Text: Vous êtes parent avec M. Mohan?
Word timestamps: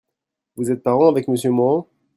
Vous 0.55 0.71
êtes 0.71 0.81
parent 0.81 1.09
avec 1.09 1.29
M. 1.29 1.35
Mohan? 1.53 1.87